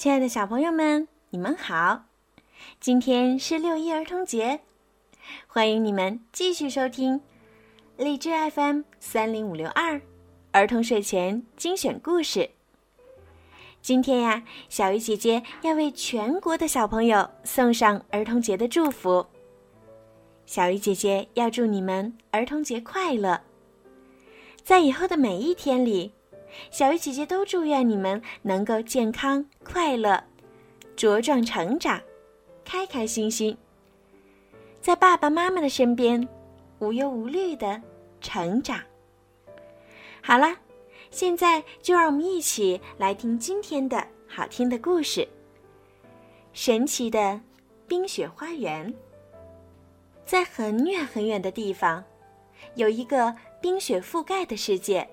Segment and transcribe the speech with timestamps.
[0.00, 2.04] 亲爱的小朋友们，你们好！
[2.80, 4.60] 今天是六一儿童节，
[5.46, 7.20] 欢迎你们继续收听
[7.98, 10.00] 荔枝 FM 三零五六二
[10.52, 12.48] 儿童睡前精选故事。
[13.82, 19.26] 今天呀，小鱼姐姐要为全国的小朋友送上儿童节的祝福。
[20.46, 23.42] 小鱼姐姐要祝你们儿童节快乐！
[24.64, 26.14] 在以后的每一天里。
[26.70, 30.24] 小鱼姐姐都祝愿你们能够健康快乐、
[30.96, 32.00] 茁壮成长、
[32.64, 33.56] 开开心心，
[34.80, 36.28] 在爸爸妈妈的身边
[36.78, 37.80] 无忧无虑的
[38.20, 38.80] 成长。
[40.22, 40.56] 好了，
[41.10, 45.26] 现在就让我们一起来听今天的好听的故事——
[46.52, 47.40] 神奇的
[47.88, 48.92] 冰雪花园。
[50.24, 52.04] 在很远很远的地方，
[52.74, 55.08] 有一个冰雪覆盖的世界。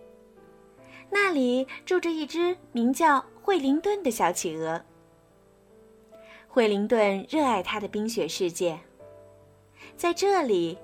[1.10, 4.82] 那里住着一只名叫惠灵顿的小企鹅。
[6.48, 8.80] 惠灵顿热爱他的冰雪世界，
[9.96, 10.78] 在这里，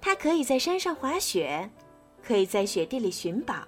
[0.00, 1.70] 他可以在山上滑雪，
[2.22, 3.66] 可以在雪地里寻宝，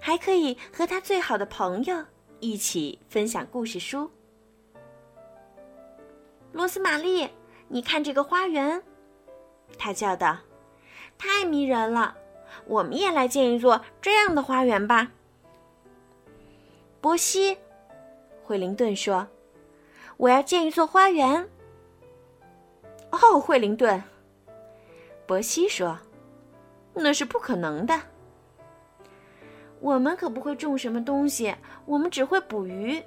[0.00, 2.04] 还可以和他最好的朋友
[2.40, 4.10] 一起分享故事书。
[6.52, 7.28] 罗斯玛丽，
[7.68, 8.82] 你看这个花园，
[9.78, 10.36] 他叫道
[11.16, 12.16] ：“太迷人了！
[12.66, 15.12] 我们也来建一座这样的花园吧。”
[17.02, 17.58] 波西，
[18.44, 19.26] 惠灵顿说
[20.16, 21.48] ：“我要建一座花园。”
[23.10, 24.00] 哦，惠灵顿，
[25.26, 25.98] 波西说
[26.94, 28.00] ：“那是不可能的。
[29.80, 31.52] 我们可不会种什么东西，
[31.86, 33.02] 我们只会捕鱼。”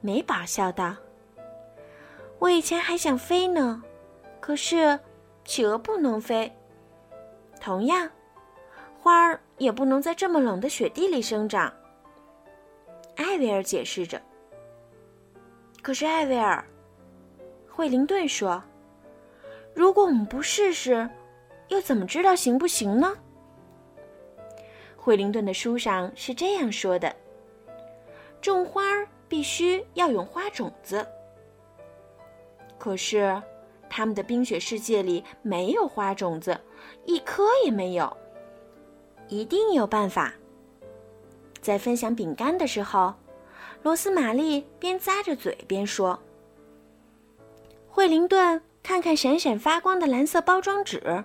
[0.00, 0.96] 美宝笑道
[2.40, 3.82] ：“我以前还想飞呢，
[4.40, 4.98] 可是
[5.44, 6.50] 企鹅不能飞。
[7.60, 8.08] 同样，
[8.98, 11.70] 花儿也不能在这么冷的雪地里生长。”
[13.40, 14.20] 艾薇儿解释着。
[15.80, 16.62] 可是艾薇儿，
[17.70, 18.62] 惠灵顿说
[19.74, 21.08] ：“如果我们不试试，
[21.68, 23.16] 又怎么知道行不行呢？”
[24.94, 27.16] 惠灵顿的书上是这样说的
[28.42, 28.82] ：“种花
[29.26, 31.06] 必须要用花种子。
[32.76, 33.42] 可是，
[33.88, 36.60] 他们的冰雪世界里没有花种子，
[37.06, 38.14] 一颗也没有。
[39.28, 40.34] 一定有办法。”
[41.62, 43.14] 在分享饼干的时候，
[43.82, 46.22] 罗斯玛丽边咂着嘴边说
[47.88, 51.24] ：“惠灵顿，看看闪闪发光的蓝色包装纸，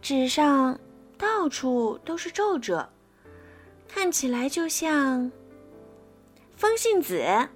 [0.00, 0.78] 纸上
[1.18, 2.88] 到处都是皱褶，
[3.88, 5.30] 看起来就像
[6.56, 7.48] 风信子。”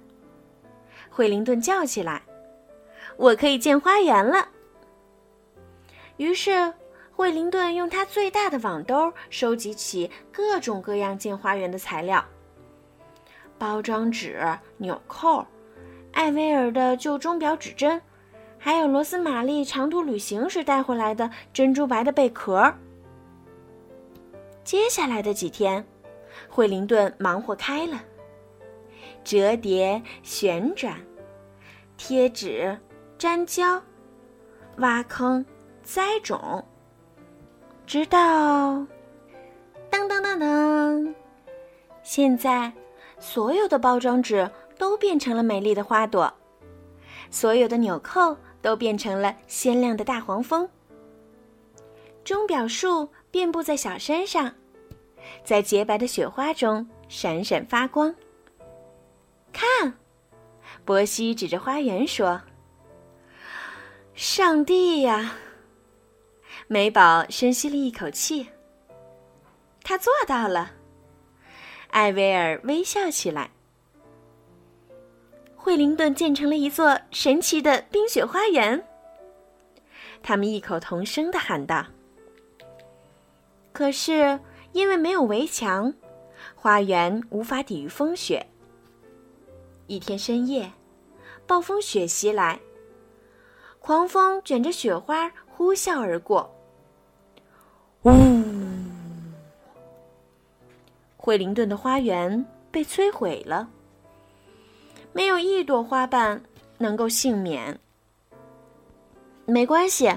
[1.09, 2.23] 惠灵顿叫起来
[3.17, 4.49] ：“我可以建花园了！”
[6.17, 6.73] 于是。
[7.11, 12.23] 惠灵顿用他最大的网兜收集起各种各样建花园的材料：
[13.59, 14.39] 包装纸、
[14.77, 15.45] 纽扣、
[16.13, 18.01] 艾薇儿的旧钟表指针，
[18.57, 22.73] 还有罗斯玛丽长途旅行时带回来的珍珠白的贝壳。
[24.63, 25.85] 接下来的几天，
[26.47, 27.99] 惠灵顿忙活开了：
[29.23, 30.95] 折叠、旋转、
[31.97, 32.77] 贴纸、
[33.17, 33.81] 粘胶、
[34.77, 35.45] 挖坑、
[35.83, 36.63] 栽种。
[37.85, 38.85] 直到，
[39.89, 41.15] 当当当当，
[42.03, 42.71] 现在
[43.19, 46.33] 所有的包装纸都变成了美丽的花朵，
[47.29, 50.67] 所有的纽扣都变成了鲜亮的大黄蜂。
[52.23, 54.53] 钟表树遍布在小山上，
[55.43, 58.13] 在洁白的雪花中闪闪发光。
[59.51, 59.93] 看，
[60.85, 62.41] 波西指着花园说
[64.15, 65.35] ：“上帝呀！”
[66.67, 68.47] 美宝深吸了一口气。
[69.83, 70.71] 他做到了。
[71.99, 73.51] 艾薇儿微笑起来。
[75.57, 78.87] 惠灵顿建成了一座神奇的冰雪花园。
[80.23, 81.85] 他们异口同声的喊道
[83.73, 84.39] ：“可是
[84.71, 85.93] 因为没有围墙，
[86.55, 88.47] 花园无法抵御风雪。
[89.87, 90.71] 一天深夜，
[91.45, 92.61] 暴风雪袭来，
[93.81, 96.55] 狂风卷着雪花呼啸而过。”
[98.03, 98.48] 呜！
[101.21, 103.69] 惠灵顿的花园被摧毁了，
[105.11, 106.41] 没有一朵花瓣
[106.77, 107.77] 能够幸免。
[109.45, 110.09] 没关系，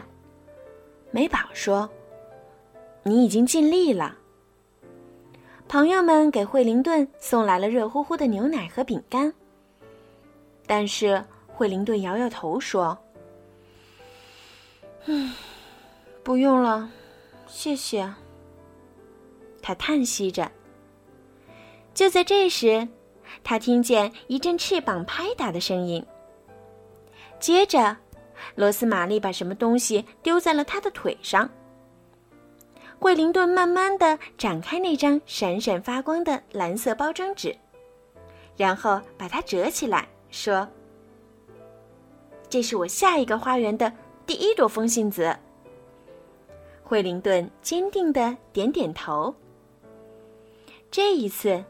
[1.11, 1.91] 美宝说
[3.03, 4.17] ：“你已经尽力了。”
[5.67, 9.35] 朋友们给惠灵顿送来了热乎乎的牛奶和饼干，
[10.69, 12.97] 但是惠灵顿摇摇头说
[15.07, 15.35] ：“嗯，
[16.23, 16.89] 不用了。”
[17.49, 18.09] 谢谢。
[19.61, 20.49] 他叹息着。
[21.95, 22.89] 就在这时，
[23.45, 26.05] 他听见一阵翅膀拍打的声音。
[27.39, 27.97] 接着，
[28.55, 31.49] 罗斯玛丽把什么东西丢在了他的腿上。
[32.99, 37.57] 惠灵顿慢慢的展开那张闪闪发光的蓝色包装纸，
[38.57, 40.69] 然后把它折起来，说
[42.49, 43.93] ：“这是我下一个花园的
[44.25, 45.37] 第一朵风信子。”
[46.85, 49.35] 惠灵顿坚定的点点头。
[50.91, 51.65] 这一次，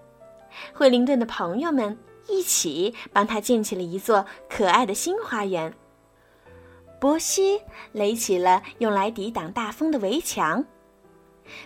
[0.73, 1.97] 惠灵顿的朋友们
[2.29, 5.73] 一起帮他建起了一座可爱的新花园。
[7.01, 7.61] 波西
[7.93, 10.65] 垒起了用来抵挡大风的围墙。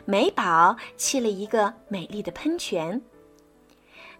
[0.04, 3.00] 美宝砌了一个美丽的喷泉。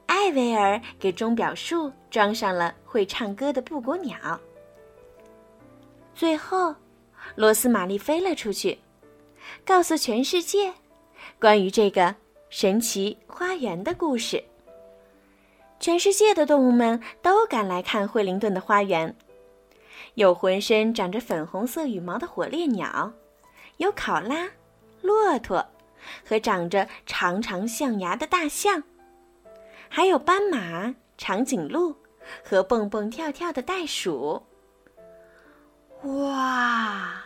[0.04, 4.40] 艾薇儿给钟表树装上了会唱歌的布谷鸟。
[6.14, 6.74] 最后，
[7.34, 8.78] 罗斯玛丽飞了出去，
[9.64, 10.72] 告诉全世界
[11.40, 12.14] 关于这个
[12.50, 14.42] 神奇花园的故事。
[15.78, 19.16] 全世界的动物们都赶来看惠灵顿的花园，
[20.14, 23.12] 有浑身长着粉红色羽毛的火烈鸟，
[23.76, 24.48] 有考拉。
[25.02, 25.64] 骆驼，
[26.26, 28.82] 和长着长长象牙的大象，
[29.88, 31.94] 还有斑马、长颈鹿
[32.42, 34.42] 和蹦蹦跳跳的袋鼠。
[36.02, 37.22] 哇！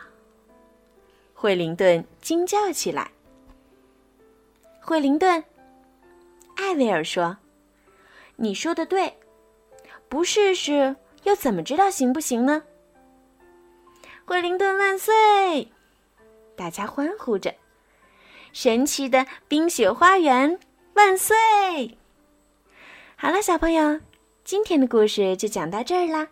[1.32, 3.11] 惠灵顿惊叫起来。
[4.82, 5.43] 惠灵顿，
[6.56, 7.38] 艾薇儿说
[8.42, 9.19] ：“你说的对，
[10.08, 12.62] 不试试又怎么知道行不行呢？”
[14.25, 15.70] 惠灵顿万岁！
[16.56, 17.54] 大家欢呼着。
[18.54, 20.58] 神奇的冰雪花园，
[20.94, 21.37] 万岁！
[23.14, 24.00] 好了，小朋友，
[24.43, 26.28] 今天的故事就讲到这儿啦。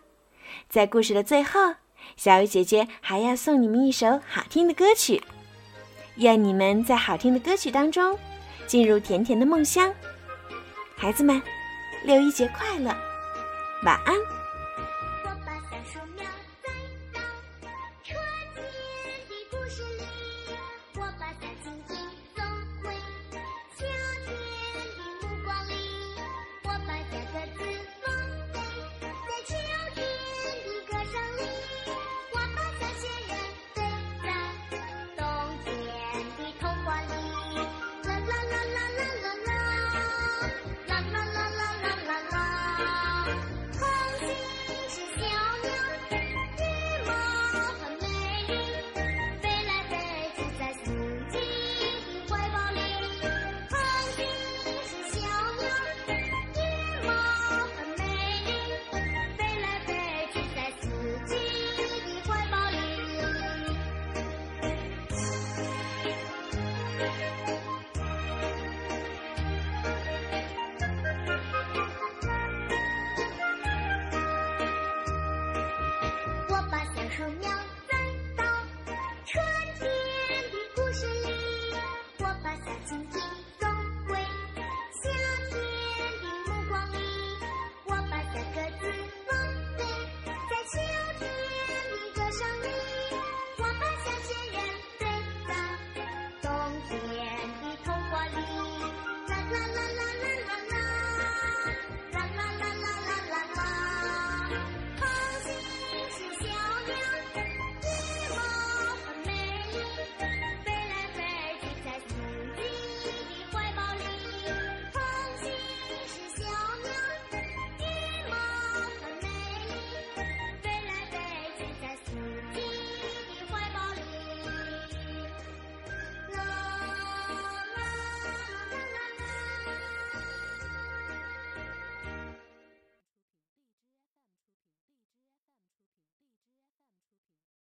[0.67, 1.75] 在故事的最后，
[2.17, 5.21] 小雨姐姐还要送你们一首好听的歌曲。
[6.15, 8.17] 愿你们在好听的歌曲当中，
[8.65, 9.93] 进入甜甜的梦乡。
[10.97, 11.41] 孩子们，
[12.03, 12.95] 六一节快乐，
[13.83, 14.38] 晚安。